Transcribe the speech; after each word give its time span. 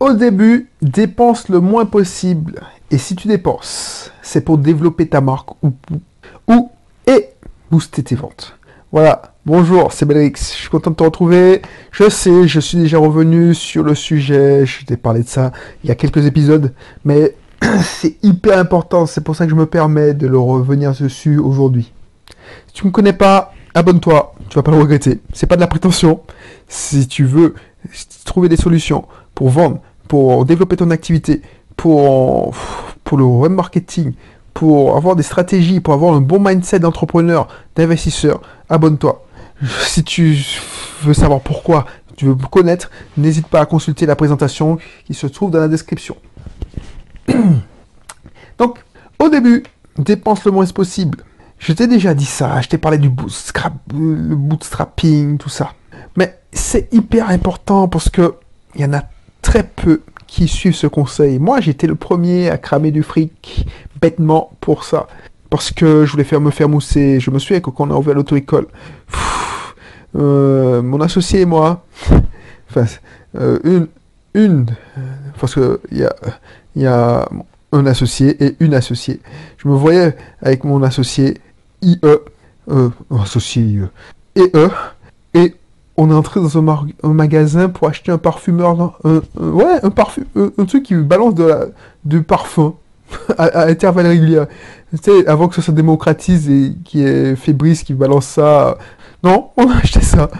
Au 0.00 0.12
début, 0.12 0.70
dépense 0.80 1.48
le 1.48 1.58
moins 1.58 1.84
possible. 1.84 2.60
Et 2.92 2.98
si 2.98 3.16
tu 3.16 3.26
dépenses, 3.26 4.12
c'est 4.22 4.42
pour 4.42 4.56
développer 4.56 5.08
ta 5.08 5.20
marque 5.20 5.50
ou, 5.64 5.72
ou 6.46 6.70
et 7.08 7.30
booster 7.70 8.04
tes 8.04 8.14
ventes. 8.14 8.56
Voilà. 8.92 9.34
Bonjour, 9.44 9.92
c'est 9.92 10.06
Belrix. 10.06 10.34
Je 10.36 10.60
suis 10.60 10.68
content 10.68 10.90
de 10.90 10.96
te 10.96 11.02
retrouver. 11.02 11.62
Je 11.90 12.08
sais, 12.08 12.46
je 12.46 12.60
suis 12.60 12.78
déjà 12.78 12.98
revenu 12.98 13.54
sur 13.54 13.82
le 13.82 13.96
sujet. 13.96 14.64
Je 14.66 14.84
t'ai 14.84 14.96
parlé 14.96 15.22
de 15.22 15.28
ça 15.28 15.50
il 15.82 15.88
y 15.88 15.90
a 15.90 15.96
quelques 15.96 16.26
épisodes. 16.26 16.72
Mais 17.04 17.34
c'est 17.82 18.22
hyper 18.22 18.56
important. 18.56 19.04
C'est 19.04 19.22
pour 19.22 19.34
ça 19.34 19.46
que 19.46 19.50
je 19.50 19.56
me 19.56 19.66
permets 19.66 20.14
de 20.14 20.28
le 20.28 20.38
revenir 20.38 20.92
dessus 20.92 21.38
aujourd'hui. 21.38 21.92
Si 22.68 22.74
tu 22.74 22.84
ne 22.84 22.88
me 22.88 22.92
connais 22.92 23.12
pas, 23.12 23.52
abonne-toi. 23.74 24.34
Tu 24.48 24.54
vas 24.54 24.62
pas 24.62 24.70
le 24.70 24.78
regretter. 24.78 25.20
C'est 25.32 25.46
pas 25.46 25.56
de 25.56 25.60
la 25.60 25.66
prétention. 25.66 26.20
Si 26.68 27.08
tu 27.08 27.24
veux 27.24 27.56
trouver 28.24 28.48
des 28.48 28.56
solutions 28.56 29.06
pour 29.34 29.48
vendre, 29.48 29.80
pour 30.08 30.44
développer 30.44 30.76
ton 30.76 30.90
activité, 30.90 31.42
pour, 31.76 32.54
pour 33.04 33.18
le 33.18 33.24
web 33.24 33.52
marketing, 33.52 34.14
pour 34.54 34.96
avoir 34.96 35.14
des 35.14 35.22
stratégies, 35.22 35.80
pour 35.80 35.94
avoir 35.94 36.14
un 36.14 36.20
bon 36.20 36.40
mindset 36.40 36.80
d'entrepreneur, 36.80 37.48
d'investisseur, 37.76 38.42
abonne-toi. 38.68 39.24
Si 39.82 40.02
tu 40.02 40.38
veux 41.02 41.14
savoir 41.14 41.40
pourquoi, 41.40 41.86
tu 42.16 42.26
veux 42.26 42.34
connaître, 42.34 42.90
n'hésite 43.16 43.46
pas 43.46 43.60
à 43.60 43.66
consulter 43.66 44.06
la 44.06 44.16
présentation 44.16 44.78
qui 45.04 45.14
se 45.14 45.26
trouve 45.26 45.50
dans 45.50 45.60
la 45.60 45.68
description. 45.68 46.16
Donc, 48.58 48.78
au 49.20 49.28
début, 49.28 49.62
dépense 49.96 50.44
le 50.44 50.50
moins 50.50 50.66
possible. 50.66 51.18
Je 51.58 51.72
t'ai 51.72 51.86
déjà 51.86 52.14
dit 52.14 52.24
ça, 52.24 52.60
je 52.60 52.68
t'ai 52.68 52.78
parlé 52.78 52.98
du 52.98 53.08
le 53.08 54.34
bootstrapping, 54.36 55.38
tout 55.38 55.48
ça. 55.48 55.72
Mais 56.16 56.38
c'est 56.52 56.92
hyper 56.92 57.30
important 57.30 57.88
parce 57.88 58.08
que 58.08 58.34
il 58.74 58.80
y 58.80 58.84
en 58.84 58.92
a 58.94 59.02
très 59.48 59.62
peu 59.62 60.02
qui 60.26 60.46
suivent 60.46 60.74
ce 60.74 60.86
conseil. 60.86 61.38
Moi, 61.38 61.60
j'étais 61.60 61.86
le 61.86 61.94
premier 61.94 62.50
à 62.50 62.58
cramer 62.58 62.90
du 62.90 63.02
fric 63.02 63.66
bêtement 63.98 64.50
pour 64.60 64.84
ça. 64.84 65.06
Parce 65.48 65.70
que 65.70 66.04
je 66.04 66.12
voulais 66.12 66.24
faire 66.24 66.42
me 66.42 66.50
faire 66.50 66.68
mousser. 66.68 67.18
Je 67.18 67.30
me 67.30 67.38
que 67.38 67.70
quand 67.70 67.88
on 67.88 67.90
a 67.90 67.94
ouvert 67.94 68.14
l'auto-école, 68.14 68.66
euh, 70.16 70.82
mon 70.82 71.00
associé 71.00 71.40
et 71.40 71.46
moi, 71.46 71.86
enfin, 72.70 72.84
euh, 73.36 73.58
une, 73.64 73.88
une, 74.34 74.66
parce 75.40 75.54
que 75.54 75.80
il 75.92 75.98
y 75.98 76.04
a, 76.04 76.14
y 76.76 76.84
a 76.84 77.26
un 77.72 77.86
associé 77.86 78.36
et 78.44 78.56
une 78.60 78.74
associée. 78.74 79.20
Je 79.56 79.66
me 79.66 79.74
voyais 79.74 80.14
avec 80.42 80.64
mon 80.64 80.82
associé 80.82 81.38
IE, 81.80 81.98
euh, 82.04 82.90
associé 83.18 83.62
IE, 83.62 83.84
et 84.36 84.50
E, 84.54 84.68
et 85.32 85.54
on 85.98 86.10
est 86.12 86.14
entré 86.14 86.40
dans 86.40 86.56
un, 86.56 87.12
magasin 87.12 87.68
pour 87.68 87.88
acheter 87.88 88.12
un 88.12 88.18
parfumeur, 88.18 88.94
un, 89.02 89.20
ouais, 89.36 89.80
un 89.82 89.90
parfum, 89.90 90.22
un, 90.36 90.64
truc 90.64 90.84
qui 90.84 90.94
balance 90.94 91.34
de 91.34 91.72
du 92.04 92.22
parfum 92.22 92.74
à, 93.36 93.64
intervalles 93.64 94.06
réguliers. 94.06 94.44
Tu 94.92 94.98
sais, 95.02 95.26
avant 95.26 95.48
que 95.48 95.56
ça 95.56 95.62
se 95.62 95.72
démocratise 95.72 96.48
et 96.48 96.72
qui 96.84 97.02
est 97.02 97.34
Fébris 97.34 97.82
qui 97.84 97.94
balance 97.94 98.26
ça. 98.26 98.78
Non, 99.24 99.50
on 99.56 99.68
a 99.68 99.76
acheté 99.78 100.00
ça. 100.00 100.30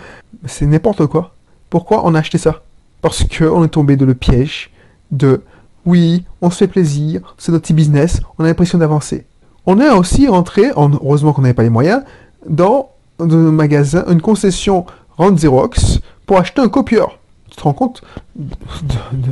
C'est 0.46 0.64
n'importe 0.64 1.06
quoi. 1.06 1.34
Pourquoi 1.70 2.06
on 2.06 2.14
a 2.14 2.20
acheté 2.20 2.38
ça? 2.38 2.62
Parce 3.02 3.24
qu'on 3.24 3.64
est 3.64 3.68
tombé 3.68 3.96
dans 3.96 4.06
le 4.06 4.14
piège 4.14 4.70
de 5.10 5.42
oui, 5.84 6.24
on 6.40 6.50
se 6.50 6.58
fait 6.58 6.68
plaisir, 6.68 7.34
c'est 7.36 7.50
notre 7.50 7.62
petit 7.62 7.72
business, 7.72 8.20
on 8.38 8.44
a 8.44 8.46
l'impression 8.46 8.78
d'avancer. 8.78 9.26
On 9.66 9.80
est 9.80 9.90
aussi 9.90 10.28
rentré, 10.28 10.70
heureusement 10.76 11.32
qu'on 11.32 11.42
n'avait 11.42 11.54
pas 11.54 11.62
les 11.62 11.70
moyens, 11.70 12.02
dans 12.48 12.90
un 13.18 13.26
magasin, 13.26 14.04
une 14.08 14.20
concession 14.20 14.86
Rand 15.19 15.34
Xerox 15.34 16.00
pour 16.27 16.38
acheter 16.38 16.62
un 16.62 16.69
copieur. 16.69 17.19
Tu 17.50 17.56
te 17.56 17.62
rends 17.62 17.74
compte 17.74 18.02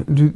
du, 0.09 0.33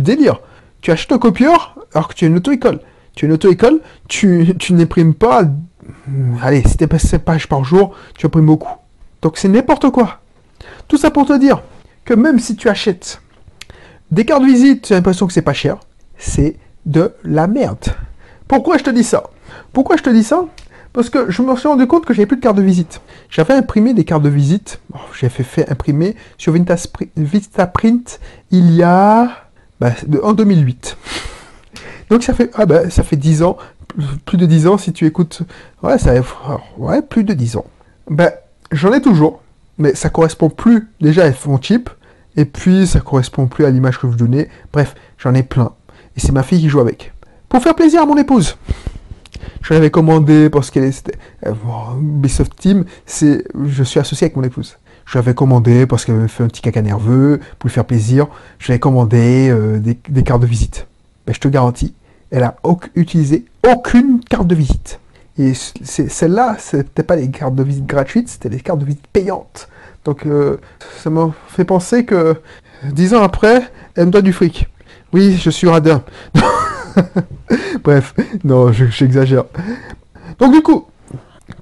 délire 0.00 0.40
Tu 0.80 0.90
achètes 0.90 1.12
un 1.12 1.18
copieur 1.18 1.76
alors 1.92 2.08
que 2.08 2.14
tu 2.14 2.24
as 2.24 2.28
une 2.28 2.36
auto-école. 2.36 2.80
Tu 3.14 3.24
as 3.24 3.28
une 3.28 3.34
auto-école, 3.34 3.80
tu, 4.08 4.56
n'imprimes 4.70 5.14
pas... 5.14 5.42
Allez, 6.42 6.62
si 6.66 6.76
tu 6.76 6.86
7 6.96 7.24
pages 7.24 7.48
par 7.48 7.64
jour, 7.64 7.94
tu 8.16 8.26
imprimes 8.26 8.46
beaucoup. 8.46 8.72
Donc 9.22 9.38
c'est 9.38 9.48
n'importe 9.48 9.90
quoi. 9.90 10.20
Tout 10.88 10.96
ça 10.96 11.10
pour 11.10 11.26
te 11.26 11.38
dire 11.38 11.62
que 12.04 12.14
même 12.14 12.38
si 12.38 12.56
tu 12.56 12.68
achètes 12.68 13.20
des 14.10 14.24
cartes 14.24 14.44
visite, 14.44 14.82
tu 14.82 14.92
as 14.92 14.96
l'impression 14.96 15.26
que 15.26 15.32
c'est 15.32 15.42
pas 15.42 15.52
cher, 15.52 15.78
c'est 16.18 16.56
de 16.86 17.12
la 17.24 17.46
merde. 17.46 17.84
Pourquoi 18.46 18.78
je 18.78 18.84
te 18.84 18.90
dis 18.90 19.04
ça? 19.04 19.24
Pourquoi 19.72 19.96
je 19.96 20.02
te 20.02 20.10
dis 20.10 20.22
ça? 20.22 20.44
Parce 20.94 21.10
que 21.10 21.30
je 21.30 21.42
me 21.42 21.54
suis 21.56 21.68
rendu 21.68 21.86
compte 21.86 22.06
que 22.06 22.14
j'avais 22.14 22.24
plus 22.24 22.36
de 22.36 22.40
carte 22.40 22.56
de 22.56 22.62
visite. 22.62 23.02
J'avais 23.28 23.52
imprimé 23.52 23.92
des 23.92 24.04
cartes 24.04 24.22
de 24.22 24.28
visite. 24.28 24.80
j'ai 25.18 25.28
fait, 25.28 25.42
fait 25.42 25.68
imprimer 25.70 26.16
sur 26.38 26.54
Vistaprint 27.16 28.20
il 28.52 28.70
y 28.72 28.82
a 28.82 29.28
bah, 29.80 29.90
en 30.22 30.32
2008. 30.32 30.96
Donc 32.10 32.22
ça 32.22 32.32
fait 32.32 32.50
ah 32.54 32.64
bah, 32.64 32.90
ça 32.90 33.02
fait 33.02 33.16
10 33.16 33.42
ans, 33.42 33.56
plus 34.24 34.38
de 34.38 34.46
10 34.46 34.68
ans 34.68 34.78
si 34.78 34.92
tu 34.92 35.04
écoutes. 35.04 35.42
Ouais, 35.82 35.98
ça 35.98 36.12
ouais, 36.78 37.02
plus 37.02 37.24
de 37.24 37.34
10 37.34 37.56
ans. 37.56 37.66
Ben 38.08 38.30
j'en 38.70 38.92
ai 38.92 39.02
toujours, 39.02 39.42
mais 39.78 39.96
ça 39.96 40.10
correspond 40.10 40.48
plus 40.48 40.88
déjà 41.00 41.26
elles 41.26 41.34
font 41.34 41.60
cheap 41.60 41.90
et 42.36 42.44
puis 42.44 42.86
ça 42.86 43.00
correspond 43.00 43.48
plus 43.48 43.64
à 43.64 43.70
l'image 43.70 43.98
que 43.98 44.08
je 44.08 44.16
donnais. 44.16 44.48
Bref, 44.72 44.94
j'en 45.18 45.34
ai 45.34 45.42
plein 45.42 45.72
et 46.16 46.20
c'est 46.20 46.30
ma 46.30 46.44
fille 46.44 46.60
qui 46.60 46.68
joue 46.68 46.80
avec. 46.80 47.12
Pour 47.48 47.60
faire 47.60 47.74
plaisir 47.74 48.02
à 48.02 48.06
mon 48.06 48.16
épouse. 48.16 48.56
Je 49.64 49.72
l'avais 49.72 49.90
commandé 49.90 50.50
parce 50.50 50.70
qu'elle 50.70 50.84
est... 50.84 51.10
Euh, 51.46 51.54
Ubisoft 51.98 52.54
Team, 52.54 52.84
c'est... 53.06 53.44
Je 53.66 53.82
suis 53.82 53.98
associé 53.98 54.26
avec 54.26 54.36
mon 54.36 54.42
épouse. 54.42 54.76
Je 55.06 55.16
l'avais 55.16 55.32
commandé 55.32 55.86
parce 55.86 56.04
qu'elle 56.04 56.16
avait 56.16 56.28
fait 56.28 56.44
un 56.44 56.48
petit 56.48 56.60
caca 56.60 56.82
nerveux, 56.82 57.40
pour 57.58 57.68
lui 57.68 57.74
faire 57.74 57.86
plaisir. 57.86 58.26
Je 58.58 58.68
l'avais 58.68 58.78
commandé 58.78 59.48
euh, 59.50 59.78
des, 59.78 60.22
cartes 60.22 60.42
de 60.42 60.46
visite. 60.46 60.86
Ben, 61.26 61.32
je 61.32 61.40
te 61.40 61.48
garantis, 61.48 61.94
elle 62.30 62.42
a 62.42 62.56
utilisé 62.94 63.46
aucune 63.66 64.20
carte 64.20 64.46
de 64.46 64.54
visite. 64.54 65.00
Et 65.38 65.54
celle-là, 65.54 66.56
c'était 66.58 67.02
pas 67.02 67.16
les 67.16 67.30
cartes 67.30 67.54
de 67.54 67.62
visite 67.62 67.86
gratuites, 67.86 68.28
c'était 68.28 68.50
les 68.50 68.60
cartes 68.60 68.80
de 68.80 68.84
visite 68.84 69.06
payantes. 69.12 69.68
Donc 70.04 70.26
euh, 70.26 70.58
ça 71.02 71.08
m'a 71.08 71.32
fait 71.48 71.64
penser 71.64 72.04
que 72.04 72.36
dix 72.92 73.14
ans 73.14 73.22
après, 73.22 73.62
elle 73.94 74.06
me 74.06 74.10
doit 74.10 74.20
du 74.20 74.34
fric. 74.34 74.68
Oui, 75.14 75.38
je 75.42 75.48
suis 75.48 75.68
radin. 75.68 76.04
Bref, 77.84 78.14
non, 78.44 78.72
j'exagère. 78.72 79.44
Donc 80.38 80.52
du 80.52 80.62
coup, 80.62 80.86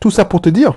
tout 0.01 0.11
ça 0.11 0.25
pour 0.25 0.41
te 0.41 0.49
dire 0.49 0.75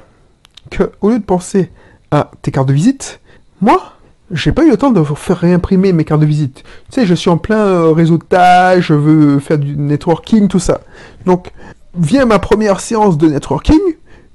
que 0.70 0.92
au 1.02 1.10
lieu 1.10 1.20
de 1.20 1.24
penser 1.24 1.72
à 2.12 2.32
tes 2.42 2.52
cartes 2.52 2.68
de 2.68 2.74
visite, 2.74 3.20
moi, 3.62 3.94
j'ai 4.32 4.52
pas 4.52 4.64
eu 4.64 4.70
le 4.70 4.78
temps 4.78 4.92
de 4.92 5.04
faire 5.04 5.38
réimprimer 5.38 5.94
mes 5.94 6.04
cartes 6.04 6.22
de 6.22 6.26
visite. 6.26 6.64
Tu 6.90 6.96
sais, 6.96 7.06
je 7.06 7.14
suis 7.14 7.30
en 7.30 7.38
plein 7.38 7.58
euh, 7.58 7.92
réseautage, 7.92 8.88
je 8.88 8.94
veux 8.94 9.40
faire 9.40 9.58
du 9.58 9.78
networking, 9.78 10.48
tout 10.48 10.60
ça. 10.60 10.82
Donc, 11.26 11.52
vient 11.98 12.26
ma 12.26 12.40
première 12.40 12.80
séance 12.80 13.18
de 13.18 13.28
networking, 13.28 13.80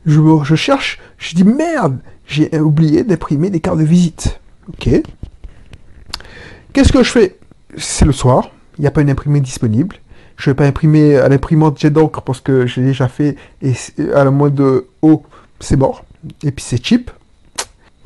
je, 0.07 0.21
je 0.45 0.55
cherche, 0.55 1.01
je 1.19 1.35
dis 1.35 1.45
merde, 1.45 1.99
j'ai 2.27 2.59
oublié 2.59 3.05
d'imprimer 3.05 3.51
des 3.51 3.61
cartes 3.61 3.79
de 3.79 3.85
visite. 3.85 4.41
Ok. 4.69 4.89
Qu'est-ce 6.73 6.93
que 6.93 7.03
je 7.03 7.11
fais? 7.11 7.37
C'est 7.77 8.05
le 8.05 8.13
soir, 8.13 8.51
il 8.79 8.83
n'y 8.83 8.87
a 8.87 8.91
pas 8.91 9.01
une 9.01 9.11
imprimée 9.11 9.41
disponible. 9.41 9.97
Je 10.41 10.49
vais 10.49 10.55
pas 10.55 10.65
imprimer 10.65 11.19
à 11.19 11.29
l'imprimante 11.29 11.79
jet 11.79 11.91
d'encre 11.91 12.23
parce 12.23 12.41
que 12.41 12.67
j'ai 12.67 12.81
déjà 12.81 13.09
fait 13.09 13.37
et 13.61 13.75
à 14.15 14.25
la 14.25 14.31
moins 14.31 14.49
de 14.49 14.87
haut, 15.03 15.23
c'est 15.61 15.77
mort. 15.77 16.03
Et 16.43 16.51
puis 16.51 16.65
c'est 16.67 16.83
cheap. 16.83 17.11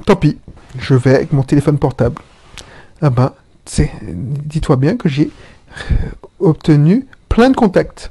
Tant 0.05 0.17
pis, 0.17 0.37
je 0.81 0.95
vais 0.95 1.15
avec 1.15 1.33
mon 1.33 1.45
téléphone 1.45 1.78
portable. 1.78 2.21
Ah 3.00 3.11
ben, 3.11 3.33
dis-toi 4.03 4.75
bien 4.75 4.97
que 4.97 5.09
j'ai 5.09 5.31
euh, 5.93 5.95
obtenu 6.41 7.06
plein 7.28 7.50
de 7.50 7.55
contacts 7.55 8.11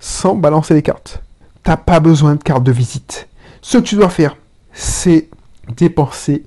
sans 0.00 0.34
balancer 0.34 0.74
les 0.74 0.82
cartes. 0.82 1.22
T'as 1.62 1.76
pas 1.76 2.00
besoin 2.00 2.34
de 2.34 2.42
carte 2.42 2.64
de 2.64 2.72
visite. 2.72 3.28
Ce 3.60 3.78
que 3.78 3.84
tu 3.84 3.94
dois 3.94 4.10
faire, 4.10 4.36
c'est 4.72 5.28
dépenser 5.76 6.42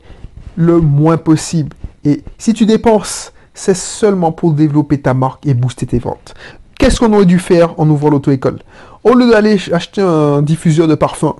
le 0.58 0.82
moins 0.82 1.16
possible. 1.16 1.78
Et 2.03 2.24
si 2.38 2.53
tu 2.53 2.66
dépenses, 2.66 3.32
c'est 3.53 3.74
seulement 3.74 4.34
pour 4.34 4.52
développer 4.52 5.00
ta 5.00 5.14
marque 5.14 5.46
et 5.46 5.53
booster 5.53 5.85
tes 5.85 6.00
ventes. 6.00 6.35
Qu'est-ce 6.77 6.99
qu'on 6.99 7.13
aurait 7.13 7.25
dû 7.25 7.39
faire 7.39 7.79
en 7.79 7.89
ouvrant 7.89 8.09
l'auto-école? 8.09 8.59
Au 9.03 9.13
lieu 9.13 9.29
d'aller 9.29 9.57
acheter 9.72 10.01
un 10.01 10.41
diffuseur 10.41 10.87
de 10.87 10.95
parfum, 10.95 11.35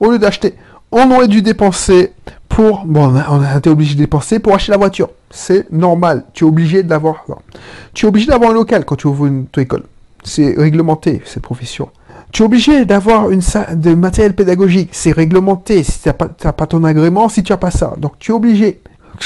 au 0.00 0.10
lieu 0.10 0.18
d'acheter, 0.18 0.54
on 0.92 1.10
aurait 1.10 1.28
dû 1.28 1.42
dépenser 1.42 2.12
pour, 2.48 2.84
bon, 2.86 3.14
on 3.28 3.42
a, 3.42 3.58
été 3.58 3.68
obligé 3.68 3.94
de 3.94 4.00
dépenser 4.00 4.38
pour 4.38 4.54
acheter 4.54 4.72
la 4.72 4.78
voiture. 4.78 5.10
C'est 5.30 5.70
normal. 5.72 6.24
Tu 6.32 6.44
es 6.44 6.48
obligé 6.48 6.82
d'avoir, 6.82 7.26
tu 7.92 8.06
es 8.06 8.08
obligé 8.08 8.26
d'avoir 8.26 8.50
un 8.50 8.54
local 8.54 8.84
quand 8.84 8.96
tu 8.96 9.06
ouvres 9.06 9.26
une 9.26 9.42
auto-école. 9.42 9.82
C'est 10.24 10.54
réglementé, 10.56 11.22
cette 11.24 11.42
profession. 11.42 11.90
Tu 12.32 12.42
es 12.42 12.44
obligé 12.44 12.84
d'avoir 12.84 13.30
une 13.30 13.42
de 13.74 13.94
matériel 13.94 14.34
pédagogique. 14.34 14.90
C'est 14.92 15.12
réglementé. 15.12 15.82
Si 15.82 16.00
tu 16.00 16.08
n'as 16.08 16.14
pas, 16.14 16.28
pas, 16.28 16.66
ton 16.66 16.82
agrément, 16.84 17.28
si 17.28 17.42
tu 17.42 17.52
n'as 17.52 17.58
pas 17.58 17.70
ça. 17.70 17.94
Donc 17.98 18.18
tu 18.18 18.32
es 18.32 18.34
obligé. 18.34 18.80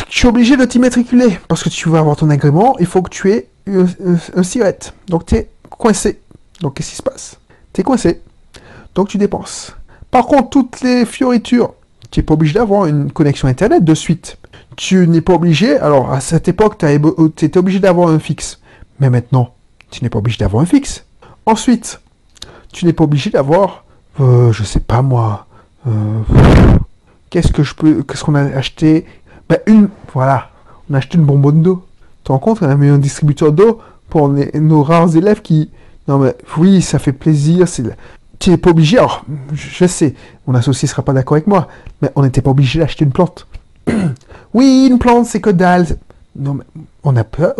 Tu 0.08 0.26
es 0.26 0.28
obligé 0.28 0.56
de 0.56 0.64
t'y 0.64 0.78
matriculer. 0.78 1.38
Parce 1.48 1.62
que 1.62 1.68
tu 1.68 1.88
veux 1.88 1.98
avoir 1.98 2.16
ton 2.16 2.30
agrément, 2.30 2.76
il 2.78 2.86
faut 2.86 3.02
que 3.02 3.10
tu 3.10 3.30
aies 3.30 3.49
un, 3.70 4.40
un, 4.40 4.72
Donc 5.08 5.26
tu 5.26 5.34
es 5.36 5.50
coincé. 5.68 6.20
Donc 6.60 6.74
qu'est-ce 6.74 6.90
qui 6.90 6.96
se 6.96 7.02
passe? 7.02 7.38
Tu 7.72 7.80
es 7.80 7.84
coincé. 7.84 8.20
Donc 8.94 9.08
tu 9.08 9.18
dépenses. 9.18 9.74
Par 10.10 10.26
contre, 10.26 10.50
toutes 10.50 10.80
les 10.80 11.06
fioritures, 11.06 11.74
tu 12.10 12.20
n'es 12.20 12.24
pas 12.24 12.34
obligé 12.34 12.54
d'avoir 12.54 12.86
une 12.86 13.12
connexion 13.12 13.48
Internet 13.48 13.84
de 13.84 13.94
suite. 13.94 14.36
tu 14.76 15.06
n'es 15.06 15.20
pas 15.20 15.34
obligé. 15.34 15.76
Alors, 15.78 16.12
à 16.12 16.20
cette 16.20 16.48
époque, 16.48 16.78
tu 16.78 17.44
étais 17.44 17.58
obligé 17.58 17.78
d'avoir 17.78 18.08
un 18.08 18.18
fixe. 18.18 18.60
Mais 18.98 19.10
maintenant, 19.10 19.54
tu 19.90 20.02
n'es 20.02 20.10
pas 20.10 20.18
obligé 20.18 20.38
d'avoir 20.38 20.62
un 20.62 20.66
fixe. 20.66 21.04
Ensuite, 21.46 22.00
tu 22.72 22.86
n'es 22.86 22.92
pas 22.92 23.04
obligé 23.04 23.30
d'avoir, 23.30 23.84
euh, 24.20 24.52
je 24.52 24.62
sais 24.64 24.80
pas 24.80 25.02
moi, 25.02 25.46
euh, 25.86 26.20
qu'est-ce 27.30 27.52
que 27.52 27.62
je 27.62 27.74
peux, 27.74 28.02
qu'est-ce 28.02 28.24
qu'on 28.24 28.34
a 28.34 28.42
acheté? 28.42 29.06
Ben, 29.48 29.58
une, 29.66 29.88
voilà, 30.12 30.50
on 30.88 30.94
a 30.94 30.98
acheté 30.98 31.18
une 31.18 31.24
bonbonne 31.24 31.62
d'eau. 31.62 31.84
Te 32.30 32.32
rends 32.32 32.38
compte, 32.38 32.62
on 32.62 32.68
a 32.68 32.76
mis 32.76 32.86
un 32.86 32.98
distributeur 32.98 33.50
d'eau 33.50 33.80
pour 34.08 34.28
nos 34.28 34.84
rares 34.84 35.16
élèves 35.16 35.42
qui, 35.42 35.68
non 36.06 36.18
mais 36.18 36.36
oui, 36.58 36.80
ça 36.80 37.00
fait 37.00 37.12
plaisir, 37.12 37.66
c'est, 37.66 37.82
tu 38.38 38.50
n'es 38.50 38.56
pas 38.56 38.70
obligé. 38.70 38.98
Alors, 38.98 39.24
je 39.52 39.84
sais, 39.84 40.14
mon 40.46 40.54
associé 40.54 40.86
sera 40.86 41.02
pas 41.02 41.12
d'accord 41.12 41.34
avec 41.34 41.48
moi, 41.48 41.66
mais 42.00 42.12
on 42.14 42.22
n'était 42.22 42.40
pas 42.40 42.52
obligé 42.52 42.78
d'acheter 42.78 43.04
une 43.04 43.10
plante. 43.10 43.48
oui, 44.54 44.86
une 44.88 45.00
plante, 45.00 45.26
c'est 45.26 45.40
que 45.40 45.50
dalle. 45.50 45.88
Non, 46.36 46.54
mais 46.54 46.62
on 47.02 47.14
n'est 47.14 47.24
pas, 47.24 47.52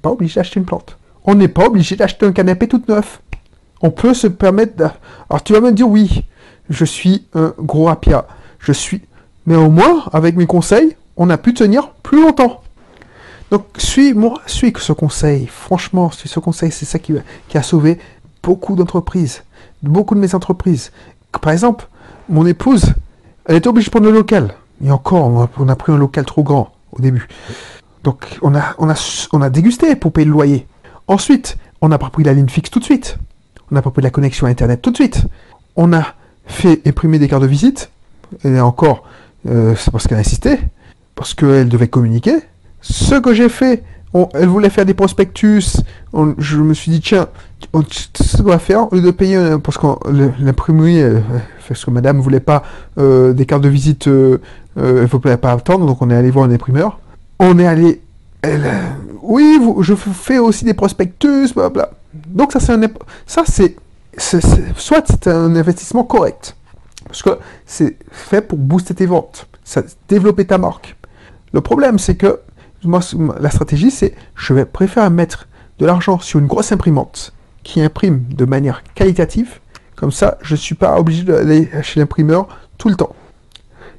pas 0.00 0.10
obligé 0.10 0.40
d'acheter 0.40 0.58
une 0.58 0.64
plante. 0.64 0.96
On 1.24 1.34
n'est 1.34 1.48
pas 1.48 1.66
obligé 1.66 1.94
d'acheter 1.94 2.24
un 2.24 2.32
canapé 2.32 2.66
tout 2.66 2.82
neuf. 2.88 3.20
On 3.82 3.90
peut 3.90 4.14
se 4.14 4.26
permettre. 4.26 4.74
De... 4.74 4.86
Alors 5.28 5.44
tu 5.44 5.52
vas 5.52 5.60
me 5.60 5.72
dire 5.72 5.86
oui, 5.86 6.24
je 6.70 6.86
suis 6.86 7.26
un 7.34 7.52
gros 7.58 7.90
apia. 7.90 8.26
Je 8.58 8.72
suis. 8.72 9.02
Mais 9.44 9.56
au 9.56 9.68
moins, 9.68 10.04
avec 10.14 10.34
mes 10.34 10.46
conseils, 10.46 10.96
on 11.18 11.28
a 11.28 11.36
pu 11.36 11.52
tenir 11.52 11.90
plus 12.02 12.22
longtemps. 12.22 12.62
Donc 13.50 13.64
suis-moi, 13.78 14.40
suis 14.46 14.72
ce 14.78 14.92
conseil. 14.92 15.46
Franchement, 15.46 16.10
ce 16.10 16.40
conseil, 16.40 16.70
c'est 16.70 16.84
ça 16.84 16.98
qui, 16.98 17.14
a 17.54 17.62
sauvé 17.62 17.98
beaucoup 18.42 18.76
d'entreprises, 18.76 19.42
beaucoup 19.82 20.14
de 20.14 20.20
mes 20.20 20.34
entreprises. 20.34 20.92
Par 21.40 21.52
exemple, 21.52 21.88
mon 22.28 22.46
épouse, 22.46 22.94
elle 23.46 23.56
était 23.56 23.68
obligée 23.68 23.86
de 23.86 23.90
prendre 23.90 24.06
le 24.06 24.12
local. 24.12 24.54
Et 24.84 24.90
encore, 24.90 25.48
on 25.58 25.68
a, 25.68 25.76
pris 25.76 25.92
un 25.92 25.96
local 25.96 26.24
trop 26.24 26.42
grand 26.42 26.72
au 26.92 27.00
début. 27.00 27.26
Donc 28.04 28.38
on 28.42 28.54
a, 28.54 28.74
on 28.78 28.88
a, 28.88 29.28
on 29.32 29.42
a 29.42 29.50
dégusté 29.50 29.96
pour 29.96 30.12
payer 30.12 30.26
le 30.26 30.32
loyer. 30.32 30.66
Ensuite, 31.08 31.56
on 31.80 31.88
n'a 31.88 31.98
pas 31.98 32.10
pris 32.10 32.24
la 32.24 32.34
ligne 32.34 32.48
fixe 32.48 32.70
tout 32.70 32.78
de 32.78 32.84
suite. 32.84 33.18
On 33.70 33.74
n'a 33.74 33.82
pas 33.82 33.90
pris 33.90 34.02
la 34.02 34.10
connexion 34.10 34.46
Internet 34.46 34.82
tout 34.82 34.90
de 34.90 34.96
suite. 34.96 35.22
On 35.74 35.92
a 35.92 36.14
fait 36.46 36.86
imprimer 36.86 37.18
des 37.18 37.28
cartes 37.28 37.42
de 37.42 37.48
visite. 37.48 37.90
Et 38.44 38.60
encore, 38.60 39.04
euh, 39.48 39.74
c'est 39.76 39.90
parce 39.90 40.06
qu'elle 40.06 40.18
insistait, 40.18 40.60
parce 41.14 41.34
qu'elle 41.34 41.68
devait 41.68 41.88
communiquer. 41.88 42.36
Ce 42.80 43.16
que 43.16 43.34
j'ai 43.34 43.48
fait, 43.48 43.82
elle 44.34 44.48
voulait 44.48 44.70
faire 44.70 44.86
des 44.86 44.94
prospectus. 44.94 45.78
je 46.38 46.56
me 46.56 46.74
suis 46.74 46.90
dit, 46.90 47.00
tiens, 47.00 47.28
ce 48.14 48.36
qu'on 48.38 48.48
va 48.48 48.58
faire, 48.58 48.92
au 48.92 48.96
lieu 48.96 49.02
de 49.02 49.10
payer, 49.10 49.56
parce 49.62 49.78
que 49.78 49.86
l'imprimerie, 50.42 51.02
euh, 51.02 51.20
parce 51.66 51.84
que 51.84 51.90
madame 51.90 52.18
ne 52.18 52.22
voulait 52.22 52.40
pas 52.40 52.62
euh, 52.98 53.32
des 53.32 53.46
cartes 53.46 53.62
de 53.62 53.68
visite, 53.68 54.06
elle 54.06 54.40
ne 54.76 55.06
voulait 55.06 55.36
pas 55.36 55.52
attendre, 55.52 55.86
donc 55.86 56.00
on 56.00 56.10
est 56.10 56.16
allé 56.16 56.30
voir 56.30 56.46
un 56.46 56.52
imprimeur. 56.52 56.98
On 57.38 57.58
est 57.58 57.66
allé. 57.66 58.00
oui, 59.22 59.60
je 59.80 59.94
fais 59.94 60.38
aussi 60.38 60.64
des 60.64 60.74
prospectus, 60.74 61.52
bla. 61.54 61.90
Donc 62.26 62.52
ça, 62.52 62.60
c'est 62.60 62.72
un, 62.72 62.80
ça 63.26 63.42
c'est, 63.46 63.76
soit 64.76 65.04
c'est 65.06 65.28
un 65.28 65.54
investissement 65.54 66.04
correct, 66.04 66.56
parce 67.04 67.22
que 67.22 67.38
c'est 67.66 67.96
fait 68.10 68.40
pour 68.40 68.58
booster 68.58 68.94
tes 68.94 69.06
ventes, 69.06 69.46
ça, 69.64 69.82
développer 70.08 70.46
ta 70.46 70.58
marque. 70.58 70.96
Le 71.52 71.60
problème, 71.60 71.98
c'est 71.98 72.16
que 72.16 72.40
moi, 72.84 73.00
la 73.40 73.50
stratégie, 73.50 73.90
c'est 73.90 74.14
je 74.34 74.54
vais 74.54 74.64
préférer 74.64 75.10
mettre 75.10 75.48
de 75.78 75.86
l'argent 75.86 76.18
sur 76.18 76.38
une 76.38 76.46
grosse 76.46 76.72
imprimante 76.72 77.32
qui 77.62 77.80
imprime 77.80 78.24
de 78.30 78.44
manière 78.44 78.82
qualitative. 78.94 79.60
Comme 79.96 80.12
ça, 80.12 80.38
je 80.42 80.54
ne 80.54 80.58
suis 80.58 80.74
pas 80.74 80.98
obligé 80.98 81.24
d'aller 81.24 81.68
chez 81.82 82.00
l'imprimeur 82.00 82.48
tout 82.78 82.88
le 82.88 82.94
temps. 82.94 83.14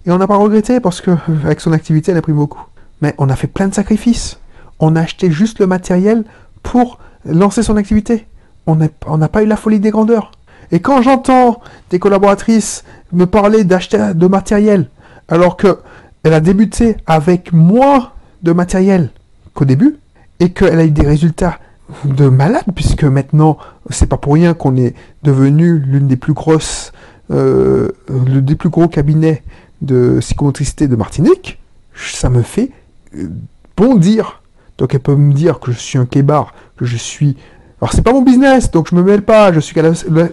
Et 0.05 0.11
on 0.11 0.17
n'a 0.17 0.27
pas 0.27 0.37
regretté 0.37 0.79
parce 0.79 1.01
que 1.01 1.11
avec 1.43 1.59
son 1.59 1.73
activité, 1.73 2.11
elle 2.11 2.17
imprime 2.17 2.37
beaucoup. 2.37 2.63
Mais 3.01 3.13
on 3.17 3.29
a 3.29 3.35
fait 3.35 3.47
plein 3.47 3.67
de 3.67 3.73
sacrifices. 3.73 4.39
On 4.79 4.95
a 4.95 5.01
acheté 5.01 5.29
juste 5.29 5.59
le 5.59 5.67
matériel 5.67 6.23
pour 6.63 6.99
lancer 7.25 7.63
son 7.63 7.75
activité. 7.75 8.27
On 8.65 8.75
n'a 8.75 9.27
pas 9.27 9.43
eu 9.43 9.45
la 9.45 9.57
folie 9.57 9.79
des 9.79 9.91
grandeurs. 9.91 10.31
Et 10.71 10.79
quand 10.79 11.01
j'entends 11.01 11.61
des 11.89 11.99
collaboratrices 11.99 12.83
me 13.11 13.25
parler 13.25 13.63
d'acheter 13.63 14.13
de 14.13 14.27
matériel, 14.27 14.89
alors 15.27 15.57
que 15.57 15.79
elle 16.23 16.33
a 16.33 16.39
débuté 16.39 16.97
avec 17.07 17.53
moins 17.53 18.11
de 18.43 18.51
matériel 18.51 19.09
qu'au 19.53 19.65
début, 19.65 19.97
et 20.39 20.51
qu'elle 20.51 20.79
a 20.79 20.85
eu 20.85 20.91
des 20.91 21.05
résultats 21.05 21.59
de 22.05 22.29
malade, 22.29 22.63
puisque 22.75 23.03
maintenant, 23.03 23.57
c'est 23.89 24.07
pas 24.07 24.17
pour 24.17 24.33
rien 24.33 24.53
qu'on 24.53 24.75
est 24.75 24.95
devenu 25.23 25.79
l'une 25.79 26.07
des 26.07 26.17
plus 26.17 26.33
grosses, 26.33 26.91
euh, 27.31 27.89
le 28.07 28.41
des 28.41 28.55
plus 28.55 28.69
gros 28.69 28.87
cabinets 28.87 29.43
de 29.81 30.17
psychomotricité 30.19 30.87
de 30.87 30.95
Martinique, 30.95 31.59
ça 31.95 32.29
me 32.29 32.41
fait 32.41 32.71
euh, 33.15 33.29
bondir. 33.75 34.41
Donc 34.77 34.93
elle 34.93 34.99
peut 35.01 35.15
me 35.15 35.33
dire 35.33 35.59
que 35.59 35.71
je 35.71 35.77
suis 35.77 35.97
un 35.97 36.05
kébar, 36.05 36.53
que 36.77 36.85
je 36.85 36.97
suis... 36.97 37.37
Alors 37.81 37.93
c'est 37.93 38.01
pas 38.01 38.13
mon 38.13 38.21
business, 38.21 38.71
donc 38.71 38.89
je 38.89 38.95
me 38.95 39.03
mêle 39.03 39.21
pas, 39.21 39.51
je 39.51 39.59
suis 39.59 39.79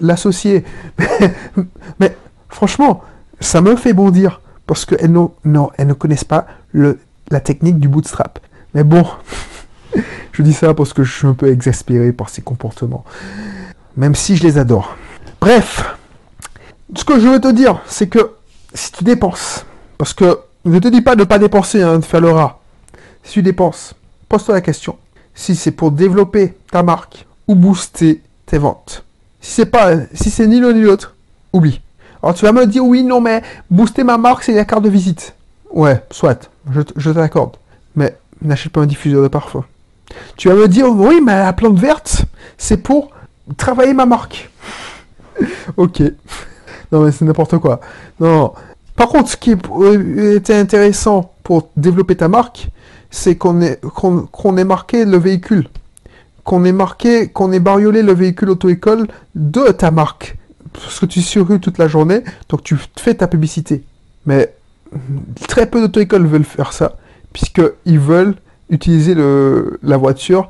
l'associé. 0.01 0.65
Mais, 2.01 2.17
franchement, 2.49 3.03
ça 3.41 3.61
me 3.61 3.77
fait 3.77 3.93
bondir, 3.93 4.41
parce 4.67 4.85
qu'elles 4.85 5.11
elles 5.45 5.87
ne 5.87 5.93
connaissent 5.93 6.25
pas 6.25 6.47
le, 6.73 6.99
la 7.31 7.41
technique 7.41 7.79
du 7.79 7.89
bootstrap. 7.89 8.39
Mais 8.75 8.85
bon, 8.85 9.05
je 10.33 10.43
dis 10.43 10.53
ça 10.53 10.75
parce 10.75 10.93
que 10.93 11.03
je 11.03 11.13
suis 11.13 11.27
un 11.27 11.35
peu 11.35 11.51
exaspéré 11.51 12.13
par 12.13 12.29
ces 12.29 12.43
comportements. 12.43 13.05
Même 13.97 14.15
si 14.15 14.37
je 14.37 14.43
les 14.43 14.59
adore. 14.59 14.97
Bref, 15.41 15.97
ce 16.95 17.05
que 17.05 17.19
je 17.19 17.27
veux 17.27 17.41
te 17.41 17.51
dire, 17.51 17.81
c'est 17.87 18.09
que 18.09 18.33
si 18.75 18.93
tu 18.93 19.05
dépenses, 19.05 19.65
parce 19.99 20.13
que 20.13 20.39
ne 20.65 20.79
te 20.79 20.89
dis 20.89 21.01
pas 21.01 21.15
de 21.15 21.21
ne 21.21 21.25
pas 21.25 21.39
dépenser, 21.39 21.83
hein, 21.83 21.99
de 21.99 22.05
faire 22.05 22.21
le 22.21 22.31
rat. 22.31 22.61
Si 23.23 23.35
tu 23.35 23.43
dépenses, 23.43 23.95
pose-toi 24.29 24.55
la 24.55 24.61
question. 24.61 24.97
Si 25.35 25.57
c'est 25.57 25.71
pour 25.71 25.91
développer 25.91 26.55
ta 26.71 26.83
marque 26.83 27.27
ou 27.47 27.55
booster 27.55 28.23
tes 28.47 28.59
ventes. 28.59 29.05
Si 29.41 29.53
c'est 29.53 29.67
pas, 29.67 29.93
si 30.13 30.31
c'est 30.31 30.47
ni 30.47 30.61
l'un 30.61 30.73
ni 30.73 30.83
l'autre, 30.83 31.15
oublie. 31.53 31.81
Alors 32.23 32.35
tu 32.35 32.45
vas 32.45 32.53
me 32.53 32.67
dire 32.67 32.85
oui, 32.85 33.05
non, 33.05 33.21
mais 33.21 33.43
booster 33.71 34.03
ma 34.03 34.19
marque, 34.19 34.43
c'est 34.43 34.55
la 34.55 34.65
carte 34.65 34.83
de 34.83 34.89
visite. 34.89 35.36
Ouais, 35.71 36.03
soit, 36.11 36.51
je, 36.71 36.81
je 36.97 37.11
t'accorde. 37.11 37.57
Mais 37.95 38.17
n'achète 38.43 38.73
pas 38.73 38.81
un 38.81 38.87
diffuseur 38.87 39.23
de 39.23 39.29
parfum. 39.29 39.65
Tu 40.37 40.49
vas 40.49 40.55
me 40.55 40.69
dire 40.69 40.89
oui, 40.89 41.21
mais 41.25 41.35
la 41.39 41.53
plante 41.53 41.79
verte, 41.79 42.25
c'est 42.59 42.79
pour 42.79 43.11
travailler 43.57 43.95
ma 43.95 44.07
marque. 44.07 44.51
ok. 45.77 46.03
Non, 46.93 47.05
mais 47.05 47.13
c'est 47.13 47.25
n'importe 47.25 47.59
quoi. 47.59 47.81
Non. 48.21 48.53
Par 48.95 49.09
contre, 49.09 49.31
ce 49.31 49.37
qui 49.37 49.55
était 50.35 50.55
intéressant 50.55 51.33
pour 51.43 51.69
développer 51.77 52.17
ta 52.17 52.29
marque, 52.29 52.69
c'est 53.11 53.37
qu'on 53.37 53.61
ait, 53.61 53.79
qu'on, 53.95 54.57
ait 54.57 54.65
marqué 54.65 55.05
le 55.05 55.19
véhicule. 55.19 55.69
Qu'on 56.45 56.65
ait 56.65 56.73
marqué, 56.73 57.29
qu'on 57.29 57.53
ait 57.53 57.61
bariolé 57.61 58.03
le 58.03 58.15
véhicule 58.15 58.51
auto-école 58.51 59.09
de 59.35 59.71
ta 59.73 59.91
marque. 59.91 60.37
Parce 60.73 61.01
que 61.01 61.07
tu 61.07 61.23
surrues 61.23 61.61
toute 61.61 61.79
la 61.79 61.89
journée, 61.89 62.23
donc 62.49 62.63
tu 62.63 62.77
fais 62.97 63.15
ta 63.15 63.27
publicité. 63.27 63.85
Mais 64.27 64.55
très 65.49 65.67
peu 65.67 65.81
d'auto-écoles 65.81 66.27
veulent 66.27 66.45
faire 66.45 66.73
ça, 66.73 66.97
puisqu'ils 67.33 67.99
veulent 67.99 68.35
utiliser 68.71 69.15
la 69.15 69.97
voiture 69.97 70.49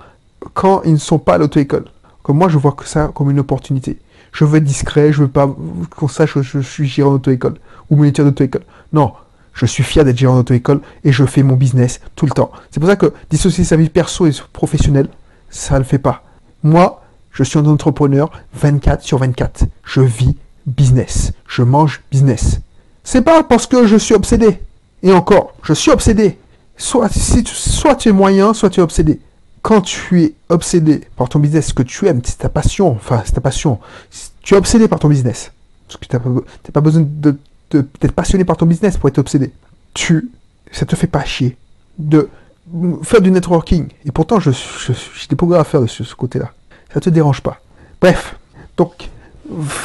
quand 0.54 0.82
ils 0.84 0.92
ne 0.92 0.98
sont 0.98 1.18
pas 1.18 1.34
à 1.34 1.38
l'auto-école. 1.38 1.84
Comme 2.22 2.38
moi, 2.38 2.48
je 2.48 2.58
vois 2.58 2.72
que 2.72 2.86
ça 2.86 3.10
comme 3.14 3.30
une 3.30 3.38
opportunité. 3.40 3.98
Je 4.32 4.44
veux 4.44 4.58
être 4.58 4.64
discret, 4.64 5.12
je 5.12 5.22
veux 5.22 5.28
pas 5.28 5.54
qu'on 5.96 6.08
sache 6.08 6.34
que 6.34 6.42
je 6.42 6.58
suis 6.58 6.86
gérant 6.86 7.12
d'auto-école 7.12 7.54
ou 7.88 7.96
moniteur 7.96 8.24
d'auto-école. 8.24 8.64
Non, 8.92 9.12
je 9.54 9.64
suis 9.64 9.82
fier 9.82 10.04
d'être 10.04 10.18
gérant 10.18 10.36
d'auto-école 10.36 10.80
et 11.04 11.12
je 11.12 11.24
fais 11.24 11.42
mon 11.42 11.54
business 11.54 12.00
tout 12.16 12.26
le 12.26 12.32
temps. 12.32 12.50
C'est 12.70 12.80
pour 12.80 12.88
ça 12.88 12.96
que 12.96 13.12
dissocier 13.30 13.64
sa 13.64 13.76
vie 13.76 13.88
perso 13.88 14.26
et 14.26 14.32
professionnelle, 14.52 15.08
ça 15.48 15.74
ne 15.74 15.78
le 15.78 15.84
fait 15.84 15.98
pas. 15.98 16.24
Moi, 16.62 17.02
je 17.32 17.44
suis 17.44 17.58
un 17.58 17.66
entrepreneur 17.66 18.30
24 18.54 19.02
sur 19.02 19.18
24. 19.18 19.64
Je 19.84 20.00
vis 20.00 20.36
business. 20.66 21.32
Je 21.46 21.62
mange 21.62 22.02
business. 22.10 22.60
C'est 23.06 23.22
pas 23.22 23.44
parce 23.44 23.68
que 23.68 23.86
je 23.86 23.96
suis 23.96 24.14
obsédé. 24.14 24.60
Et 25.04 25.12
encore, 25.12 25.54
je 25.62 25.72
suis 25.72 25.92
obsédé. 25.92 26.38
Soit, 26.76 27.08
soit 27.44 27.94
tu 27.94 28.08
es 28.08 28.12
moyen, 28.12 28.52
soit 28.52 28.68
tu 28.68 28.80
es 28.80 28.82
obsédé. 28.82 29.20
Quand 29.62 29.80
tu 29.80 30.24
es 30.24 30.34
obsédé 30.48 31.06
par 31.16 31.28
ton 31.28 31.38
business, 31.38 31.68
ce 31.68 31.72
que 31.72 31.84
tu 31.84 32.08
aimes, 32.08 32.20
c'est 32.24 32.38
ta 32.38 32.48
passion, 32.48 32.90
enfin, 32.90 33.22
c'est 33.24 33.32
ta 33.32 33.40
passion. 33.40 33.78
Tu 34.42 34.54
es 34.54 34.56
obsédé 34.56 34.88
par 34.88 34.98
ton 34.98 35.08
business. 35.08 35.52
Parce 35.86 36.00
que 36.00 36.06
tu 36.06 36.16
n'as 36.16 36.72
pas 36.72 36.80
besoin 36.80 37.06
de 37.06 37.38
d'être 37.70 38.12
passionné 38.12 38.44
par 38.44 38.56
ton 38.56 38.66
business 38.66 38.96
pour 38.96 39.08
être 39.08 39.18
obsédé. 39.18 39.52
Tu, 39.94 40.30
ça 40.72 40.84
te 40.84 40.94
fait 40.96 41.06
pas 41.06 41.24
chier 41.24 41.56
de 41.98 42.28
faire 43.02 43.20
du 43.20 43.30
networking. 43.30 43.88
Et 44.04 44.10
pourtant, 44.10 44.40
je, 44.40 44.50
je, 44.50 44.92
j'ai 44.92 45.28
des 45.28 45.36
progrès 45.36 45.58
à 45.58 45.64
faire 45.64 45.80
de 45.80 45.86
ce, 45.86 46.14
côté-là. 46.14 46.50
Ça 46.92 47.00
te 47.00 47.10
dérange 47.10 47.40
pas. 47.40 47.60
Bref, 48.00 48.36
donc, 48.76 49.10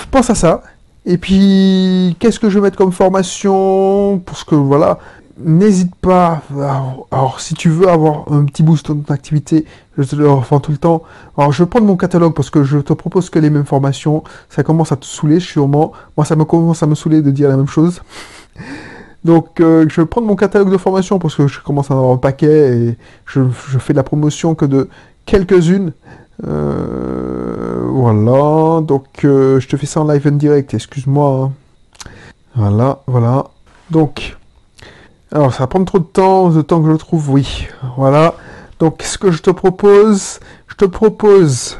pense 0.10 0.30
à 0.30 0.36
ça. 0.36 0.64
Et 1.06 1.18
puis, 1.18 2.16
qu'est-ce 2.20 2.40
que 2.40 2.50
je 2.50 2.60
vais 2.60 2.66
mettre 2.66 2.78
comme 2.78 2.92
formation? 2.92 4.22
Parce 4.24 4.44
que 4.44 4.54
voilà, 4.54 5.00
n'hésite 5.40 5.96
pas. 5.96 6.44
Alors, 7.12 7.40
si 7.40 7.56
tu 7.56 7.70
veux 7.70 7.90
avoir 7.90 8.32
un 8.32 8.46
petit 8.46 8.62
boost 8.62 8.88
dans 8.88 9.00
ton 9.00 9.14
activité, 9.14 9.66
je 9.98 10.04
te 10.04 10.16
le 10.16 10.30
refais 10.30 10.60
tout 10.60 10.72
le 10.72 10.78
temps. 10.78 11.02
Alors, 11.38 11.52
je 11.52 11.64
vais 11.64 11.70
prendre 11.70 11.88
mon 11.88 11.98
catalogue 11.98 12.34
parce 12.36 12.52
que 12.52 12.64
je 12.64 12.78
te 12.78 12.94
propose 12.94 13.30
que 13.32 13.40
les 13.40 13.50
mêmes 13.50 13.66
formations. 13.66 14.24
Ça 14.50 14.62
commence 14.64 14.92
à 14.92 14.96
te 14.96 15.06
saouler, 15.06 15.40
sûrement. 15.40 15.92
Moi, 16.18 16.26
ça 16.26 16.36
me 16.36 16.46
commence 16.46 16.84
à 16.84 16.88
me 16.88 16.96
saouler 16.96 17.24
de 17.24 17.32
dire 17.32 17.50
la 17.50 17.58
même 17.58 17.68
chose. 17.68 18.02
Donc, 19.24 19.60
euh, 19.60 19.86
je 19.88 20.02
vais 20.02 20.08
prendre 20.08 20.28
mon 20.28 20.36
catalogue 20.36 20.72
de 20.72 20.78
formation 20.78 21.20
parce 21.20 21.36
que 21.36 21.48
je 21.48 21.62
commence 21.62 21.92
à 21.92 21.96
en 21.96 21.98
avoir 21.98 22.14
un 22.14 22.18
paquet 22.18 22.78
et 22.78 22.98
je, 23.26 23.42
je 23.70 23.78
fais 23.78 23.94
de 23.94 23.98
la 23.98 24.04
promotion 24.04 24.56
que 24.56 24.66
de 24.66 24.90
quelques-unes. 25.26 25.94
Euh, 26.48 27.82
voilà, 27.88 28.82
donc 28.82 29.06
euh, 29.24 29.60
je 29.60 29.68
te 29.68 29.78
fais 29.78 29.86
ça 29.86 30.02
en 30.02 30.12
live 30.12 30.26
en 30.28 30.32
direct, 30.32 30.74
excuse-moi. 30.74 31.44
hein. 31.44 31.52
Voilà, 32.56 33.00
voilà. 33.08 33.46
Donc, 33.92 34.38
alors 35.32 35.54
ça 35.54 35.60
va 35.60 35.68
prendre 35.68 35.86
trop 35.86 36.00
de 36.00 36.04
temps, 36.06 36.50
le 36.50 36.64
temps 36.64 36.80
que 36.82 36.88
je 36.88 36.92
le 36.92 36.98
trouve, 36.98 37.30
oui. 37.30 37.68
Voilà. 37.98 38.34
Donc, 38.80 39.04
ce 39.04 39.18
que 39.18 39.30
je 39.32 39.42
te 39.42 39.52
propose, 39.52 40.40
je 40.68 40.76
te 40.76 40.86
propose, 40.86 41.78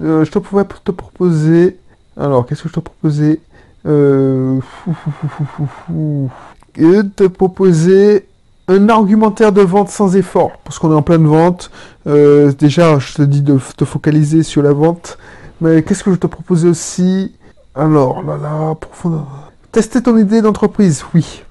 euh, 0.00 0.24
je 0.24 0.30
te 0.30 0.38
pourrais 0.38 0.64
te 0.84 0.92
proposer. 0.92 1.78
Alors, 2.16 2.46
qu'est-ce 2.46 2.62
que 2.62 2.68
je 2.68 2.74
te 2.74 2.80
proposais? 2.80 3.40
Euh, 3.86 4.60
fou, 4.60 4.94
fou, 4.94 5.10
fou, 5.10 5.28
fou, 5.28 5.44
fou, 5.44 5.66
fou. 5.66 6.30
Et 6.76 7.00
te 7.16 7.26
proposer 7.26 8.27
un 8.68 8.88
argumentaire 8.88 9.52
de 9.52 9.62
vente 9.62 9.88
sans 9.88 10.14
effort, 10.16 10.52
parce 10.64 10.78
qu'on 10.78 10.92
est 10.92 10.94
en 10.94 11.02
pleine 11.02 11.26
vente. 11.26 11.70
Euh, 12.06 12.52
déjà, 12.52 12.98
je 12.98 13.14
te 13.14 13.22
dis 13.22 13.42
de 13.42 13.58
te 13.76 13.84
focaliser 13.84 14.42
sur 14.42 14.62
la 14.62 14.72
vente. 14.72 15.18
Mais 15.60 15.82
qu'est-ce 15.82 16.04
que 16.04 16.12
je 16.12 16.16
te 16.16 16.26
proposais 16.26 16.68
aussi? 16.68 17.34
Alors, 17.74 18.22
là 18.22 18.36
là, 18.36 18.74
profondeur. 18.74 19.26
Tester 19.72 20.02
ton 20.02 20.16
idée 20.16 20.42
d'entreprise, 20.42 21.04
oui. 21.14 21.42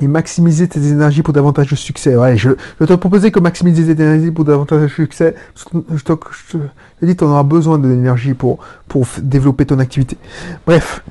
Et 0.00 0.08
maximiser 0.08 0.68
tes 0.68 0.86
énergies 0.88 1.22
pour 1.22 1.32
davantage 1.32 1.70
de 1.70 1.76
succès. 1.76 2.16
Ouais, 2.16 2.36
je, 2.36 2.50
je 2.80 2.84
te 2.84 2.92
proposer 2.92 3.30
que 3.30 3.40
maximiser 3.40 3.96
tes 3.96 4.02
énergies 4.02 4.30
pour 4.30 4.44
davantage 4.44 4.82
de 4.82 4.88
succès. 4.88 5.34
parce 5.54 5.64
que 5.64 5.78
Je 5.96 6.04
te, 6.04 6.12
je 6.50 6.58
te- 6.58 7.06
dis, 7.06 7.16
tu 7.16 7.24
auras 7.24 7.42
besoin 7.42 7.78
de 7.78 7.88
l'énergie 7.88 8.34
pour, 8.34 8.58
pour 8.88 9.06
développer 9.22 9.64
ton 9.64 9.78
activité. 9.78 10.18
Bref. 10.66 11.02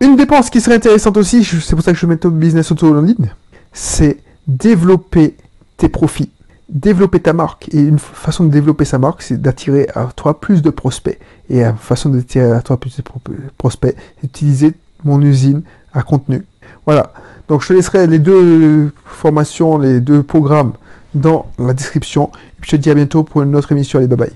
Une 0.00 0.16
dépense 0.16 0.50
qui 0.50 0.60
serait 0.60 0.76
intéressante 0.76 1.16
aussi, 1.16 1.44
c'est 1.44 1.74
pour 1.74 1.84
ça 1.84 1.92
que 1.92 1.98
je 1.98 2.06
mets 2.06 2.16
Top 2.16 2.32
Business 2.34 2.70
Auto 2.70 2.96
en 2.96 3.04
c'est 3.72 4.18
développer 4.48 5.36
tes 5.76 5.88
profits, 5.88 6.30
développer 6.68 7.20
ta 7.20 7.32
marque. 7.32 7.68
Et 7.72 7.80
une 7.80 7.98
façon 7.98 8.44
de 8.44 8.50
développer 8.50 8.84
sa 8.84 8.98
marque, 8.98 9.22
c'est 9.22 9.40
d'attirer 9.40 9.88
à 9.94 10.06
toi 10.06 10.40
plus 10.40 10.62
de 10.62 10.70
prospects. 10.70 11.18
Et 11.50 11.62
une 11.62 11.76
façon 11.76 12.08
d'attirer 12.08 12.50
à 12.50 12.62
toi 12.62 12.78
plus 12.78 12.96
de 12.96 13.02
pro- 13.02 13.20
prospects, 13.56 13.94
c'est 14.20 14.26
d'utiliser 14.26 14.72
mon 15.04 15.22
usine 15.22 15.62
à 15.92 16.02
contenu. 16.02 16.44
Voilà. 16.86 17.12
Donc 17.48 17.62
je 17.62 17.68
te 17.68 17.72
laisserai 17.72 18.06
les 18.06 18.18
deux 18.18 18.92
formations, 19.04 19.78
les 19.78 20.00
deux 20.00 20.22
programmes 20.22 20.72
dans 21.14 21.46
la 21.58 21.72
description. 21.74 22.30
Et 22.34 22.60
puis 22.60 22.70
je 22.72 22.76
te 22.76 22.82
dis 22.82 22.90
à 22.90 22.94
bientôt 22.94 23.22
pour 23.22 23.42
une 23.42 23.54
autre 23.54 23.72
émission. 23.72 23.98
Allez, 23.98 24.08
bye 24.08 24.18
bye. 24.18 24.32